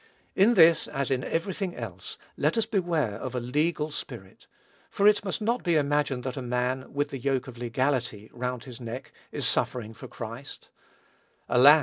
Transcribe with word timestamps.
In 0.35 0.55
this, 0.55 0.87
as 0.87 1.11
in 1.11 1.23
every 1.23 1.53
thing 1.53 1.75
else, 1.75 2.17
let 2.35 2.57
us 2.57 2.65
beware 2.65 3.17
of 3.19 3.35
a 3.35 3.39
legal 3.39 3.91
spirit; 3.91 4.47
for 4.89 5.05
it 5.07 5.23
must 5.23 5.41
not 5.43 5.63
be 5.63 5.75
imagined 5.75 6.23
that 6.23 6.37
a 6.37 6.41
man, 6.41 6.91
with 6.91 7.09
the 7.09 7.19
yoke 7.19 7.47
of 7.47 7.59
legality 7.59 8.27
round 8.33 8.63
his 8.63 8.81
neck, 8.81 9.11
is 9.31 9.45
suffering 9.45 9.93
for 9.93 10.07
Christ; 10.07 10.69
alas! 11.47 11.79